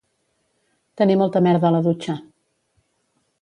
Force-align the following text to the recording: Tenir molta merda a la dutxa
Tenir 1.01 1.17
molta 1.23 1.41
merda 1.49 1.69
a 1.69 1.71
la 1.77 1.83
dutxa 1.89 2.17